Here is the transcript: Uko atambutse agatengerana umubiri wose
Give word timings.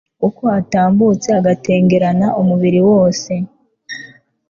Uko 0.27 0.43
atambutse 0.59 1.27
agatengerana 1.39 2.27
umubiri 2.41 2.79
wose 2.89 3.31